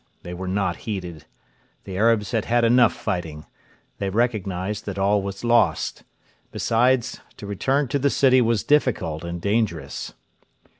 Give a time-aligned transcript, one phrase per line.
[0.23, 1.25] They were not heeded.
[1.83, 3.45] The Arabs had had enough fighting.
[3.99, 6.01] They recognised that all was lost.
[6.51, 10.15] Besides, to return to the city was difficult and dangerous.